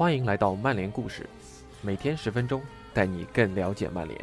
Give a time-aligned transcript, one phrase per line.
[0.00, 1.28] 欢迎来到曼联故事，
[1.82, 2.62] 每天十分钟，
[2.94, 4.18] 带你更了解曼联。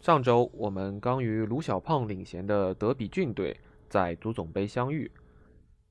[0.00, 3.58] 上周我们刚与卢小胖领衔的德比郡队
[3.88, 5.10] 在足总杯相遇，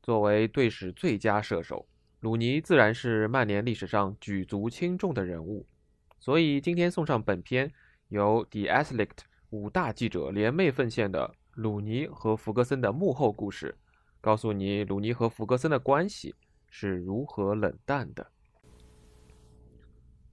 [0.01, 1.85] 作为队史最佳射手，
[2.21, 5.67] 鲁尼自然是曼联历史上举足轻重的人物。
[6.17, 7.69] 所以今天送上本篇
[8.07, 9.09] 由 The Athletic
[9.51, 13.75] 五大记者联袂奉献的鲁尼和弗格森的幕后故事，
[14.21, 16.35] 告诉你鲁尼和弗格森的关系
[16.69, 18.27] 是如何冷淡的。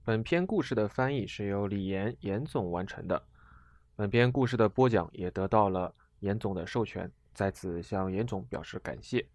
[0.03, 3.23] 本篇故事的翻译是由李岩严总完成的，
[3.95, 9.27] 本篇故事的播讲也得到了严总的授权，在此向严总表示感谢。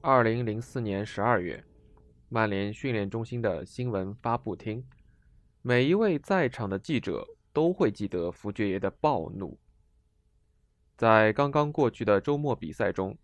[0.00, 1.64] 二零零四年十二月。
[2.28, 4.84] 曼联训练中心的新闻发布厅，
[5.68, 9.58] 每一位在场的记者都会记得福爵爷的暴怒。
[10.96, 13.18] 在刚刚过去的周末比赛中，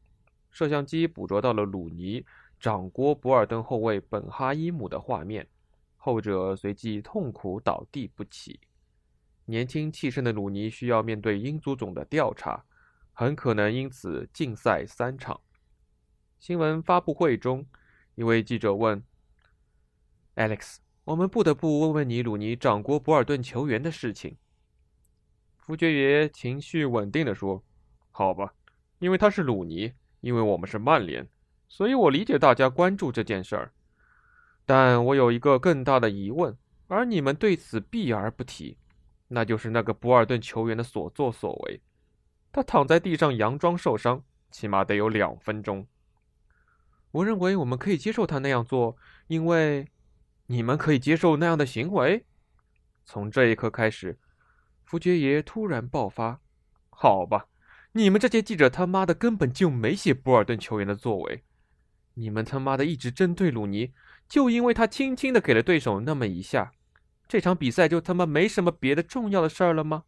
[0.51, 2.27] 摄像机捕捉到了鲁尼
[2.59, 5.47] 掌掴博尔登后卫本哈伊姆的画面，
[5.97, 8.59] 后者随即痛苦倒地不起。
[9.45, 12.65] 年轻气盛的鲁尼需要面对英足总的调查，
[13.13, 15.41] 很可能因此禁赛三场。
[16.41, 17.65] 新闻发布会中。
[18.17, 19.01] 一位记者问
[20.35, 24.37] ：“Alex，我们不得不问问你，鲁尼掌掴博尔顿球员的事情。”
[25.59, 27.63] 福爵爷情绪稳定地说
[28.11, 28.55] ：“好吧，
[28.99, 31.29] 因为他是鲁尼，因为我们是曼联，
[31.69, 33.73] 所以我理解大家关注这件事儿。
[34.65, 38.77] 但我有一个更大的疑问，而你们对此避而不提，
[39.29, 41.81] 那就是那个博尔顿球员的所作所为。
[42.53, 45.87] 他躺在地上佯装受伤，起码得有两分钟。”
[47.11, 49.87] 我认为我们可以接受他那样做，因为
[50.47, 52.27] 你们可以接受那样的行为。
[53.05, 54.19] 从这一刻开始，
[54.85, 56.41] 福爵爷突然爆发
[56.91, 57.47] ：“好吧，
[57.93, 61.43] 你们这些记者他妈的根本就没写博尔顿球员的作为，
[62.15, 63.93] 你们他妈的一直针对鲁尼，
[64.29, 66.73] 就因为他轻轻的给了对手那么一下，
[67.27, 70.05] 这场比赛就他妈没什么别的重要的事儿了吗？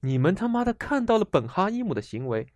[0.00, 2.46] 你们他妈的看到了本哈伊姆的行为，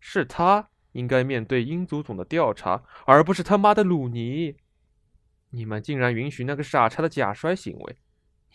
[0.00, 4.54] 是他。”应该面对英足总的调查，而不是他妈的鲁尼。
[5.54, 7.96] 你们竟然允许那个傻叉的假摔行为，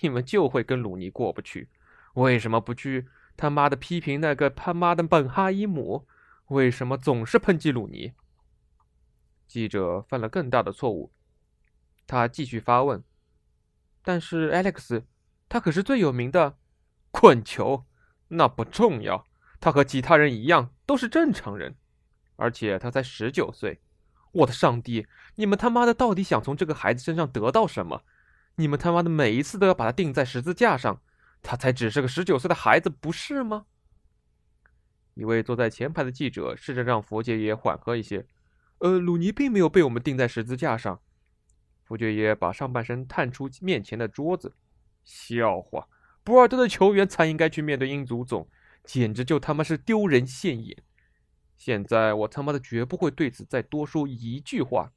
[0.01, 1.69] 你们就会跟鲁尼过不去。
[2.15, 6.07] 为什么不去他妈的批评那个他妈的本哈伊姆？
[6.47, 8.13] 为什么总是抨击鲁尼？
[9.47, 11.13] 记者犯了更大的错误。
[12.05, 13.03] 他继续发问
[14.03, 15.03] ：“但是 Alex，
[15.47, 16.57] 他可是最有名的
[17.11, 17.85] 滚球，
[18.29, 19.25] 那不重要。
[19.59, 21.75] 他和其他人一样，都是正常人。”
[22.35, 23.81] 而且他才十九岁，
[24.31, 25.07] 我的上帝！
[25.35, 28.03] 你们他妈的到底想从这个孩子身上得到什么？
[28.56, 31.01] 你们他妈的每一次都要把他钉在十字架上，
[31.41, 33.66] 他才只是个十九岁的孩子，不是吗？
[35.13, 38.25] 一位坐在前排的记者试着让佛爵爷缓和一些。
[38.79, 41.01] 呃，鲁尼并没有被我们钉在十字架上。
[41.84, 44.56] 佛爵爷把上半身探出面前的桌子。
[45.03, 45.88] 笑话！
[46.23, 48.47] 博尔顿的球员才应该去面对英足总，
[48.84, 50.84] 简直就他妈是丢人现眼。
[51.59, 54.94] 现在我他妈的绝不会对此再多说一句话。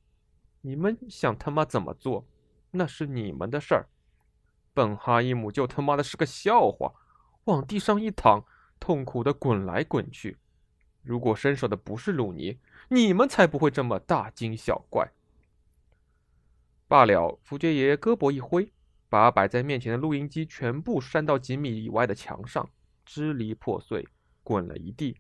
[0.61, 2.25] 你们想他妈怎么做，
[2.71, 3.89] 那是你们的事儿。
[4.73, 6.95] 本哈伊姆就他妈的是个笑话，
[7.45, 8.45] 往地上一躺，
[8.79, 10.39] 痛苦的滚来滚去。
[11.03, 15.11] 如果伸手的不是鲁尼，你们才不会这么大惊小怪。
[16.87, 18.73] 罢了，福爵爷胳膊一挥，
[19.09, 22.71] 把摆在面前的录音机全部扇到几米以外的墙上，
[23.05, 24.07] 支离破碎，
[24.45, 25.17] 滚了一地。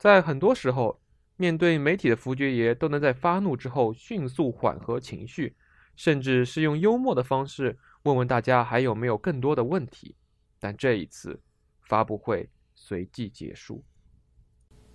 [0.00, 0.98] 在很多时候，
[1.36, 5.54] 面对媒体的福爵爷都能在发怒之后迅速缓和情绪，
[5.94, 10.16] 甚至是用幽默的方式问问大家还有没有更多的问题。
[10.58, 11.38] 但这一次，
[11.82, 13.84] 发布会随即结束。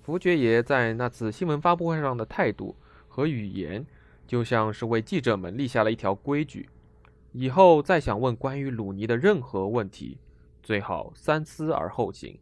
[0.02, 2.76] 福爵爷在那次新闻发布会上的态度
[3.08, 3.86] 和语言，
[4.26, 6.68] 就像是为记者们立下了一条规矩：
[7.32, 10.18] 以后再想问关于鲁尼的任何问题，
[10.64, 12.40] 最好三思而后行。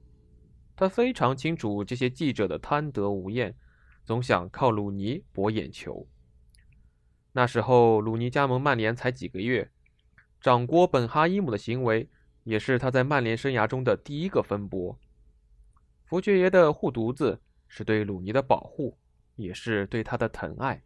[0.76, 3.56] 他非常清楚这些记者的贪得无厌，
[4.04, 6.08] 总想靠鲁尼博眼球。
[7.32, 9.70] 那时候，鲁尼加盟曼联才几个月，
[10.42, 12.10] 掌掴本哈伊姆的行为
[12.44, 14.98] 也是他在曼联生涯中的第一个风波。
[16.06, 18.98] 福爵爷的护犊子是对鲁尼的保护，
[19.36, 20.82] 也是对他的疼爱。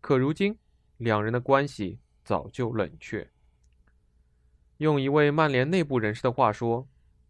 [0.00, 0.58] 可如今，
[0.96, 3.28] 两人的关系早就冷却。
[4.78, 6.88] 用一位曼联内部人士的话说。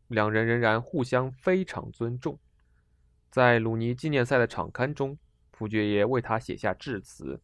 [0.08, 2.38] 两人仍然互相非常尊重。
[3.30, 5.16] 在鲁尼纪念赛的场刊中，
[5.52, 7.40] 福爵爷为他写下致辞。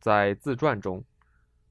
[0.00, 1.04] 在自传中，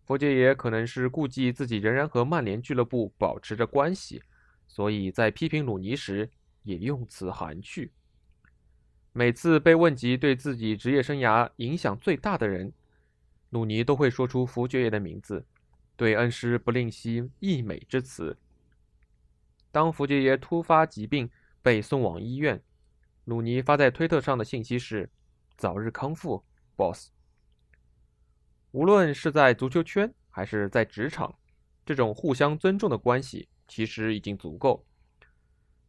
[0.06, 4.22] 佛爵爷可能是顾忌自己仍然和曼联俱乐部保持着关系，
[4.68, 6.30] 所以在批评鲁尼时
[6.64, 7.92] 也用词含蓄。
[9.12, 12.74] 每次被问及对自己职业生涯影响最大的人，
[13.52, 15.46] 鲁尼都会说出福爵爷的名字，
[15.96, 18.36] 对恩师不吝惜溢美之词。
[19.74, 21.28] 当福杰爷突发疾病
[21.64, 22.62] 被送往医院，
[23.26, 25.10] 鲁尼发在推特上的信息是
[25.58, 27.10] ：“早日康复，boss。”
[28.70, 31.34] 无论是在足球圈还是在职场，
[31.84, 34.86] 这种互相尊重的关系其实已经足够。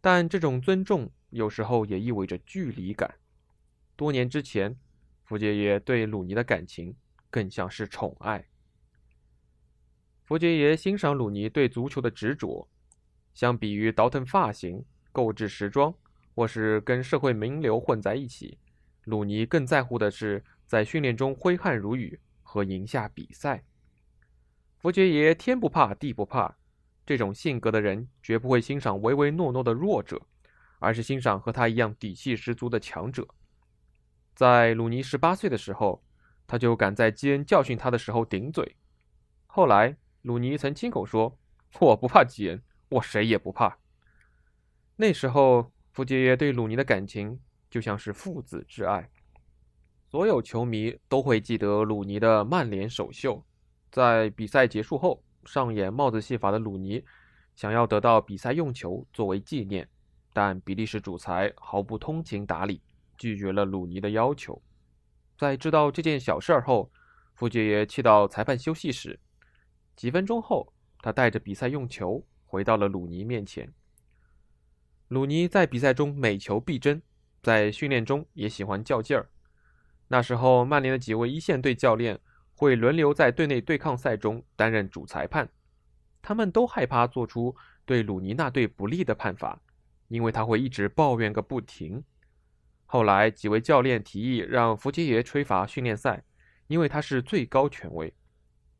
[0.00, 3.14] 但这种尊重有时候也意味着距离感。
[3.96, 4.74] 多年之前，
[5.24, 6.96] 福杰爷对鲁尼的感情
[7.28, 8.48] 更像是宠爱。
[10.22, 12.66] 福杰爷欣赏鲁尼对足球的执着，
[13.34, 15.94] 相比于倒腾发型、购置时装，
[16.34, 18.58] 或是跟社会名流混在一起，
[19.04, 22.18] 鲁尼更在乎的是在训练中挥汗如雨。
[22.46, 23.64] 和赢下比赛，
[24.78, 26.56] 福爵爷天不怕地不怕，
[27.04, 30.22] 这种性格的人绝不会欣赏唯唯诺诺的弱者，
[30.78, 33.26] 而是欣赏和他一样底气十足的强者。
[34.36, 36.00] 在鲁尼十八岁的时候，
[36.46, 38.76] 他就敢在基恩教训他的时候顶嘴。
[39.46, 41.36] 后来，鲁尼曾亲口说
[41.80, 42.62] ：“我不怕基恩，
[42.94, 43.78] 我谁也不怕。”
[44.96, 49.10] 那时候，福杰爷对鲁尼的感情就像是父子之爱。
[50.08, 53.44] 所有球迷都会记得鲁尼的曼联首秀。
[53.90, 57.04] 在比赛结束后，上演帽子戏法的鲁尼
[57.56, 59.88] 想要得到比赛用球作为纪念，
[60.32, 62.80] 但比利时主裁毫不通情达理，
[63.18, 64.60] 拒绝了鲁尼的要求。
[65.36, 66.92] 在知道这件小事后，
[67.34, 69.18] 福杰爷气到裁判休息室。
[69.96, 72.24] 几分钟后，他带着比赛用球
[72.54, 73.68] 回到了鲁尼面前。
[75.08, 77.02] 鲁尼在比赛中每球必争，
[77.42, 79.28] 在训练中也喜欢较劲儿。
[80.06, 82.20] 那时候，曼联的几位一线队教练
[82.54, 85.48] 会轮流在队内对抗赛中担任主裁判，
[86.22, 89.60] 他们都害怕做出对鲁尼那队不利的判罚，
[90.06, 92.04] 因为他会一直抱怨个不停。
[92.86, 96.22] 后来，几位教练提议让福杰爷吹罚训练赛，
[96.68, 98.14] 因为他是最高权威。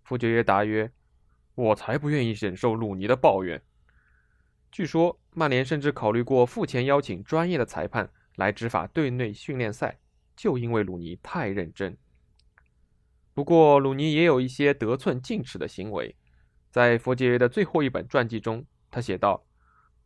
[0.04, 0.92] 福杰爷答曰
[1.54, 3.62] ：“我才不愿意忍受鲁尼的抱怨。”
[4.70, 9.98] 据说，曼联甚至考虑过付钱邀请专业的裁判来执法队内训练赛。
[10.36, 11.96] 就因为鲁尼太认真。
[13.34, 16.16] 不过，鲁尼也有一些得寸进尺的行为。
[16.72, 19.46] 在佛杰爷的最后一本传记中，他写道：“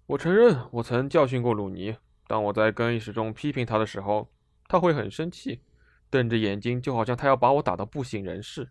[0.04, 1.96] 我承认，我曾教训过鲁尼。
[2.26, 4.30] 当我在更衣室中批评他的时候，
[4.66, 5.62] 他会很生气，
[6.10, 8.68] 瞪着眼睛，就好像他要把我打到不省人事。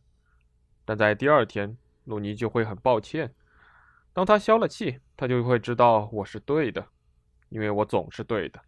[0.86, 1.76] 但在第二天，
[2.08, 3.34] 鲁尼就会很抱歉。
[4.14, 6.88] 当他消了气，他就会知道我是对的，
[7.50, 8.60] 因为我总是对的。”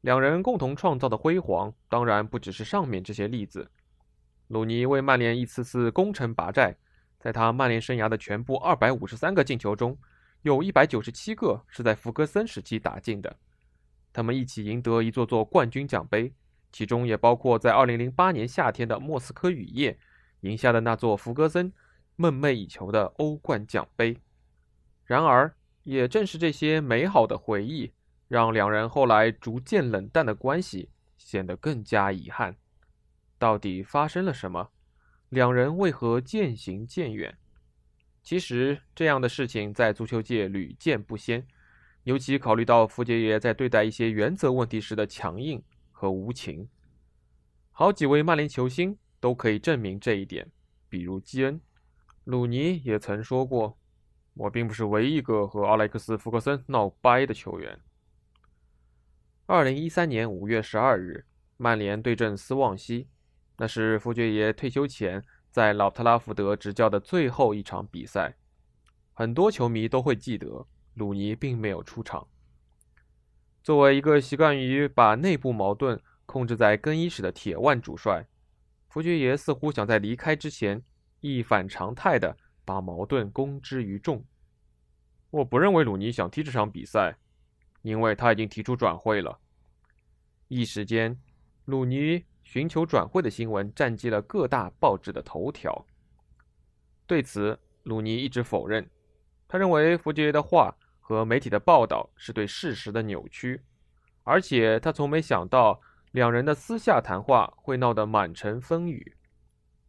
[0.00, 3.70] 两人共同创造的辉煌，当然不只是上面这些例子。
[4.48, 6.74] 鲁尼为曼联一次次攻城拔寨，
[7.18, 9.98] 在他曼联生涯的全部二百五十三个进球中，
[10.42, 13.36] 有一百九十七个是在福格森时期打进的。
[14.12, 16.32] 他们一起赢得一座座冠军奖杯，
[16.72, 19.98] 其中也包括在二零零八年夏天的莫斯科雨夜
[20.40, 21.72] 赢下的那座福格森
[22.16, 24.16] 梦寐以求的欧冠奖杯。
[25.04, 27.92] 然而，也正是这些美好的回忆。
[28.28, 30.88] 让两人后来逐渐冷淡的关系
[31.18, 32.54] 显得更加遗憾。
[33.40, 34.70] 到底发生了什么？
[35.30, 37.36] 两人为何渐行渐远？
[38.22, 41.44] 其实这样的事情在足球界屡见不鲜，
[42.04, 46.68] 尤其考虑到福杰爷在对待一些原则问题时的强硬和无情。
[47.72, 50.50] 好几位曼联球星都可以证明这一点，
[50.88, 51.60] 比如基恩、
[52.24, 53.78] 鲁尼也曾说过
[54.34, 57.78] ：“我并不是唯一一个和阿莱克斯·福克森闹掰的球员。”
[59.46, 63.08] 二零一三年五月十二日，曼联对阵斯旺西，
[63.58, 68.36] 那是福爵爷退休前在老特拉福德执教的最后一场比赛。
[69.12, 72.26] 很多球迷都会记得，鲁尼并没有出场。
[73.62, 78.26] 作为一个习惯于把内部矛盾控制在更衣室的铁腕主帅，
[78.90, 80.82] 福爵爷似乎想在离开之前
[81.20, 84.22] 一反常态的把矛盾公之于众。
[85.30, 87.16] 我不认为鲁尼想踢这场比赛。
[87.82, 89.40] 因为他已经提出转会了，
[90.48, 91.18] 一时间，
[91.64, 95.86] 鲁尼寻求转会的新闻占据了各大报纸的头条。
[97.06, 98.86] 对此，鲁尼一直否认，
[99.48, 103.62] 他认为福爵爷的话和媒体的报道是对事实的扭曲，
[104.24, 105.80] 而且他从没想到
[106.12, 109.16] 两人的私下谈话会闹得满城风雨。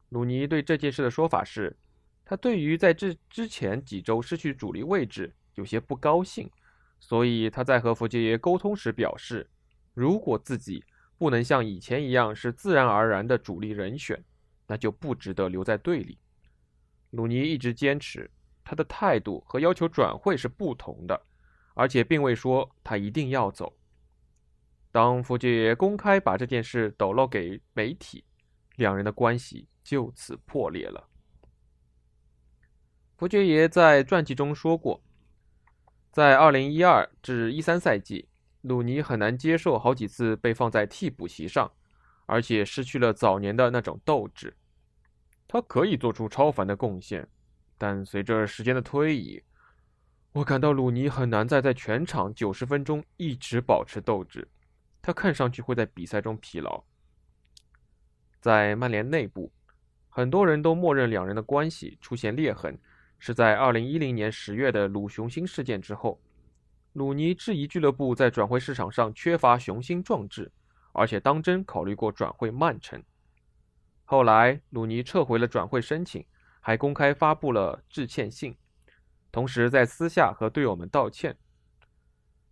[0.10, 1.76] 鲁尼对这件事的说法是，
[2.24, 6.50] 他对于在这之前几周失去主力位置有些不高兴。
[7.00, 9.50] 所以他在和福杰爷沟通时表示，
[9.96, 10.84] 如果自己
[11.18, 14.24] 不能像以前一样是自然而然的主力人选，
[14.68, 16.20] 那就不值得留在队里。
[17.10, 18.30] 鲁尼一直坚持
[18.64, 21.20] 他的态度和要求转会是不同的，
[21.74, 23.76] 而且并未说他一定要走。
[24.92, 28.26] 当福爵爷公开把这件事抖露给媒体，
[28.76, 31.08] 两人的关系就此破裂了。
[33.16, 35.02] 福爵爷在传记中说过，
[36.12, 38.28] 在2012至13赛季，
[38.62, 41.72] 鲁尼很难接受好几次被放在替补席上，
[42.26, 44.58] 而且失去了早年的那种斗志。
[45.48, 47.28] 他可以做出超凡的贡献，
[47.78, 49.42] 但随着时间的推移，
[50.34, 54.48] 我感到鲁尼很难再在全场90分钟一直保持斗志。
[55.02, 56.84] 他看上去会在比赛中疲劳。
[58.40, 59.52] 在曼联内部，
[60.10, 62.78] 很多人都默认两人的关系出现裂痕。
[63.24, 66.20] 是在2010年10月的鲁雄心事件之后，
[66.94, 70.52] 鲁尼质疑俱乐部在转会市场上缺乏雄心壮志，
[70.92, 73.00] 而且当真考虑过转会曼城。
[74.06, 76.26] 后来，鲁尼撤回了转会申请，
[76.60, 78.58] 还公开发布了致歉信，
[79.32, 81.38] 同时在私下和队友们道歉。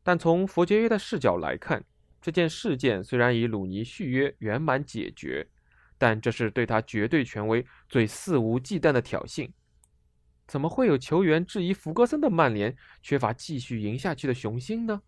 [0.03, 1.83] 但从佛杰约的视角来看，
[2.21, 5.47] 这件事件虽然以鲁尼续约圆满解决，
[5.97, 9.49] 但这是对他绝对权威最肆无忌惮的挑衅。
[10.47, 15.01] 怎么会有球员质疑弗格森的曼联缺乏继续赢下去的雄心呢？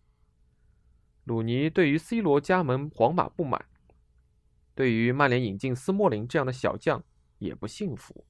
[1.24, 3.64] 鲁尼对于 C 罗加盟皇马不满，
[4.74, 7.02] 对于曼联引进斯莫林这样的小将
[7.38, 8.24] 也不幸福。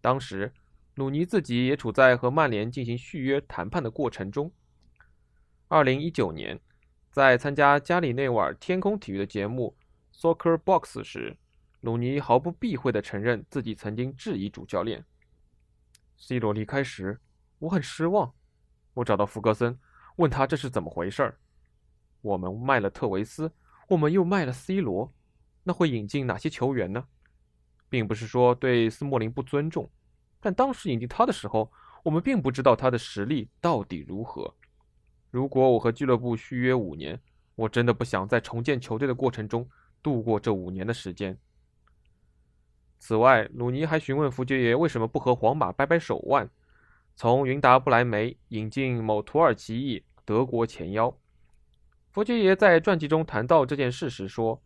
[0.00, 0.52] 当时，
[0.94, 4.52] 鲁尼自己也处在和曼联进行续约谈判的过程中。
[5.68, 6.60] 二零一九年，
[7.18, 9.76] 在参加加里内瓦尔天空体育的节目
[10.16, 11.36] 《Soccer Box》时，
[11.80, 15.04] 鲁尼毫不避讳地承认自己曾经质疑主教练。
[16.16, 17.18] C 罗离开时，
[17.58, 18.32] 我很失望。
[18.94, 19.76] 我找到福格森，
[20.14, 21.36] 问他这是怎么回事儿。
[22.20, 23.50] 我们卖了特维斯，
[23.88, 25.12] 我们又卖了 C 罗，
[25.64, 27.04] 那会引进哪些球员呢？
[27.88, 29.90] 并不是说对斯莫林不尊重，
[30.38, 31.72] 但当时引进他的时候，
[32.04, 34.54] 我们并不知道他的实力到底如何。
[35.38, 37.16] 如果我和俱乐部续约五年，
[37.54, 39.68] 我真的不想在重建球队的过程中
[40.02, 41.38] 度过这五年的时间。
[42.98, 46.50] 此外，鲁尼还询问福爵爷为什么不和皇马掰掰手腕，
[47.14, 51.16] 从云达不莱梅引进某土耳其裔德国前腰。
[52.10, 54.60] 福爵爷在传记中谈到这件事时说：“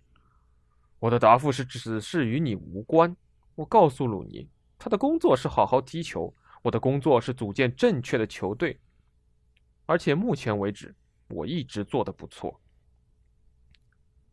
[1.01, 3.15] 我的答复是此事与你无关。
[3.57, 4.49] 我告诉鲁尼，
[4.79, 8.81] 他的工作是好好踢球，我的工作是组建正确的球队，
[9.87, 10.95] 而且目前为止，
[11.29, 12.61] 我一直做得不错。”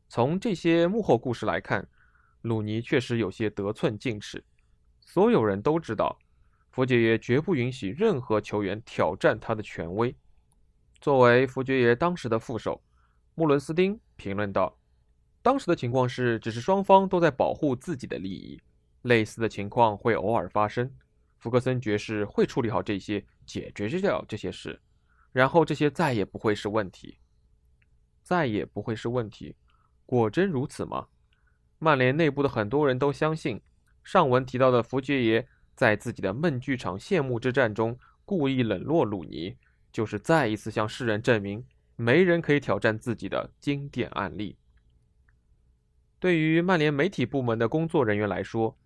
[0.08, 1.88] 从这些幕后故事来看。
[2.44, 4.42] 鲁尼确实有些得寸进尺，
[5.02, 6.18] 所有人都知道，
[6.72, 10.16] 福爵爷绝不允许任何球员挑战他的权威。
[11.02, 12.82] 作为福爵爷当时的副手，
[13.36, 14.80] 穆伦斯丁评论道
[15.44, 18.58] ：“当时的情况是，只是双方都在保护自己的利益，
[19.02, 20.90] 类似的情况会偶尔发生。
[21.40, 24.82] 福格森爵士会处理好这些，解决掉这些事，
[25.32, 27.20] 然后这些再也不会是问题，
[28.24, 29.56] 再也不会是问题。
[30.06, 31.08] 果真如此吗？”
[31.78, 33.62] 曼联内部的很多人都相信，
[34.04, 39.56] 上文提到的福爵爷在自己的梦剧场谢幕之战中故意冷落鲁尼，
[39.92, 44.58] 就是再一次向世人证明没人可以挑战自己的经典案例。
[46.20, 48.78] 对于曼联媒体部门的工作人员来说，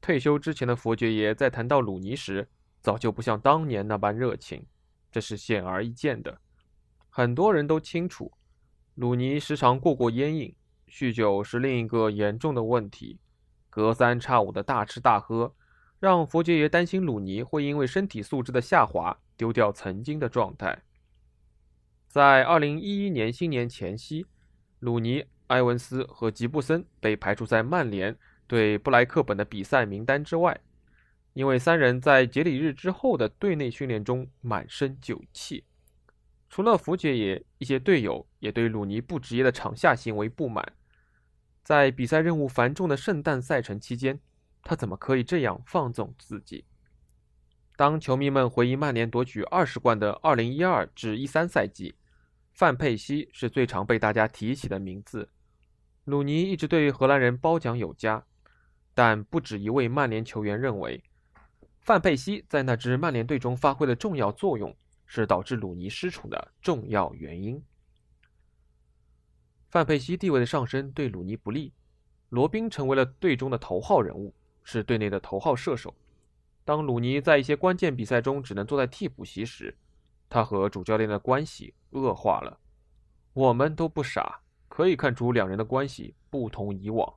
[0.00, 2.48] 退休之前的佛爵爷在谈到鲁尼时，
[2.80, 4.66] 早就不像当年那般热情，
[5.12, 6.40] 这是显而易见的。
[7.08, 8.32] 很多人都清楚，
[8.96, 10.56] 鲁尼时常过过烟瘾。
[10.88, 13.18] 酗酒是另一个严重的问题，
[13.70, 15.54] 隔三差五的大吃大喝，
[15.98, 20.82] 让佛爵爷担心鲁尼会因为身体素质的下滑丢掉曾经的状态。
[22.08, 24.26] 在2011年新年前夕，
[24.80, 28.14] 鲁尼、埃文斯和吉布森被排除在曼联
[28.46, 30.60] 对布莱克本的比赛名单之外，
[31.34, 35.64] 因为三人在节礼日之后的队内训练中满身酒气。
[36.48, 40.72] 除了福杰也，一些队友也对鲁尼不职业的场下行为不满。
[41.62, 44.20] 在比赛任务繁重的圣诞赛程期间，
[44.62, 46.64] 他怎么可以这样放纵自己？
[47.74, 51.94] 当球迷们回忆曼联夺取二十冠的2012至13赛季，
[52.52, 55.30] 范佩西是最常被大家提起的名字。
[56.04, 58.26] 鲁尼一直对荷兰人褒奖有加，
[58.92, 61.02] 但不止一位曼联球员认为，
[61.82, 64.74] 范佩西在那支曼联队中发挥的重要作用
[65.04, 67.60] 是导致鲁尼失宠的重要原因。
[69.68, 71.72] 范佩西地位的上升对鲁尼不利，
[72.28, 75.92] 罗宾成为了队中的头号人物，是队内的头号射手。
[76.64, 79.76] 当鲁尼在一些关键比赛中只能坐在替补席时，
[80.28, 82.60] 他和主教练的关系恶化了。
[83.32, 87.12] 我们都不傻，可以看出两人的关系不同以往。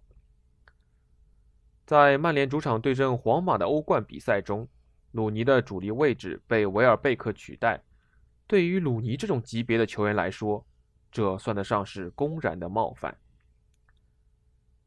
[1.86, 4.68] 在曼联主场对阵皇马的欧冠比赛中，
[5.12, 7.80] 鲁尼的主力位置被维尔贝克取代。
[8.48, 10.66] 对于鲁尼这种级别的球员来说，
[11.12, 13.16] 这算得上是公然的冒犯。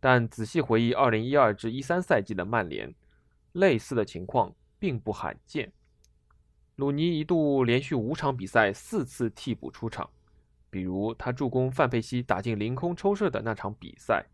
[0.00, 2.93] 但仔细回忆2012至13赛季的曼联，
[3.52, 5.73] 类似的情况并不罕见。
[6.76, 10.09] 鲁尼一度连续五场比赛四次替补出场，
[10.69, 14.26] 比如他助攻范佩西打进凌空抽射的那场比赛。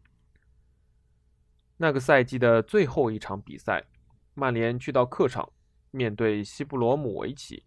[1.76, 3.84] 那个赛季的最后一场比赛，
[4.34, 5.52] 曼联去到客场
[5.90, 7.64] 面对西布罗姆维奇，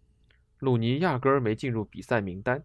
[0.58, 2.64] 鲁尼压根儿没进入比赛名单。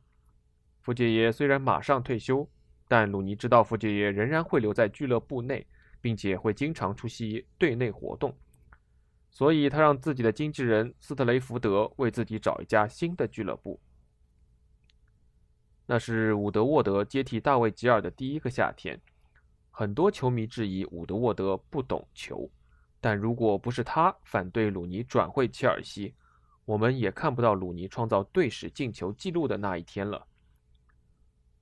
[0.82, 2.50] 福杰耶虽然马上退休。
[2.86, 5.66] 但鲁尼知道福杰耶仍然会留在俱乐部内，
[6.00, 8.38] 并且会经常出席队内活动，
[9.32, 13.82] 所以他让自己的经纪人斯特雷福德为自己找一家新的俱乐部。
[15.88, 19.02] 那是伍德沃德接替大卫吉尔的第一个夏天，
[19.76, 22.50] 很多球迷质疑伍德沃德不懂球，
[23.02, 26.14] 但如果不是他反对鲁尼转会切尔西，
[26.64, 30.26] 我们也看不到鲁尼创造队史进球纪录的那一天了。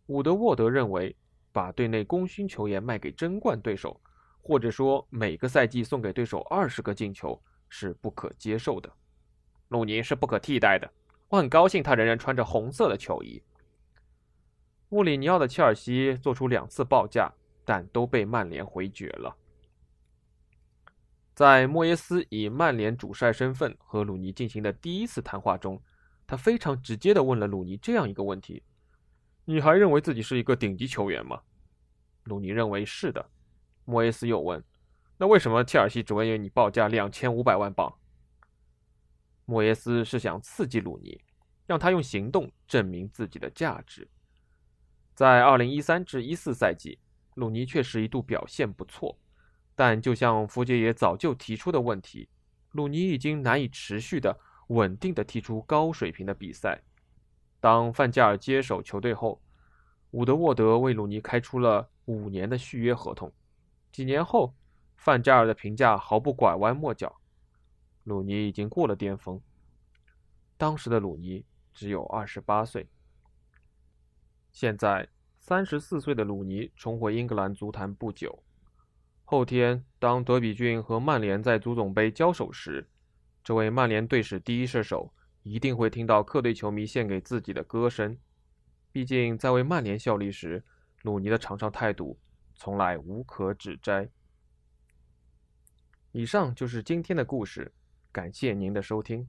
[0.08, 1.16] 伍德沃德认为。
[1.54, 4.00] 把队内功勋球员卖给争冠对手，
[4.42, 7.38] 或者说每个赛季送给对手二十个进球
[7.68, 8.90] 是不可接受的。
[9.68, 10.90] 鲁尼是不可替代的，
[11.28, 13.44] 我很高兴他仍然穿着红色的球衣。
[14.88, 17.30] 穆里尼奥的切尔西做出两次报价，
[17.72, 19.34] 但都被曼联回绝了。
[21.34, 25.82] 在莫耶斯以曼联主帅身份和鲁尼进行的第一次谈话中，
[26.28, 28.62] 他非常直接地问了鲁尼这样一个问题。
[29.46, 31.44] 你还认为自己是一个顶级球员吗？
[32.26, 33.26] 鲁尼认为是的。
[33.86, 34.62] 莫耶斯又问
[35.18, 37.98] ：“那为什么切尔西只为你报价两千五百万镑？”
[39.48, 41.22] 莫耶斯是想刺激鲁尼，
[41.66, 44.10] 让他用行动证明自己的价值。
[45.16, 47.00] 在二零一三至一四赛季，
[47.42, 49.18] 鲁尼确实一度表现不错，
[49.76, 52.30] 但就像福杰也早就提出的问题，
[52.74, 56.84] 鲁尼已经难以持续的稳定的踢出高水平的比赛。
[57.60, 59.42] 当范加尔接手球队后，
[60.12, 63.34] 伍德沃德为鲁尼开出了五年的续约合同。
[63.92, 64.54] 几年后，
[64.96, 67.20] 范加尔的评价毫不拐弯抹角：
[68.04, 69.42] 鲁尼已经过了巅峰。
[70.58, 72.88] 当时的鲁尼只有二十八岁。
[74.52, 75.10] 现在，
[75.52, 78.42] 三十四岁的鲁尼重回英格兰足坛不久。
[79.26, 82.88] 后天，当德比郡和曼联在足总杯交手时，
[83.44, 85.14] 这位曼联队史第一射手。
[85.44, 88.18] 一定会听到客队球迷献给自己的歌声。
[88.94, 90.64] 毕竟，在为曼联效力时，
[91.02, 92.18] 鲁尼的场上态度
[92.56, 94.08] 从来无可指摘。
[96.14, 97.74] 以上就是今天的故事，
[98.14, 99.28] 感谢您的收听。